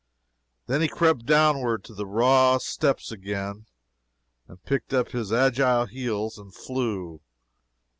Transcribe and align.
Then 0.65 0.81
he 0.81 0.87
crept 0.87 1.27
downward 1.27 1.83
to 1.83 1.93
the 1.93 2.07
raw 2.07 2.57
steps 2.57 3.11
again, 3.11 3.67
then 4.47 4.57
picked 4.65 4.95
up 4.95 5.09
his 5.09 5.31
agile 5.31 5.85
heels 5.85 6.39
and 6.39 6.51
flew. 6.51 7.21